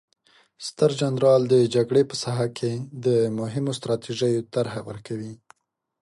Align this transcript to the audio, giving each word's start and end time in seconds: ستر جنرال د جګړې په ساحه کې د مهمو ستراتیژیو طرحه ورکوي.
ستر 0.67 0.91
جنرال 1.01 1.41
د 1.53 1.55
جګړې 1.75 2.03
په 2.09 2.15
ساحه 2.23 2.47
کې 2.57 2.71
د 3.05 3.07
مهمو 3.39 3.71
ستراتیژیو 3.79 4.47
طرحه 4.53 4.79
ورکوي. 4.89 5.33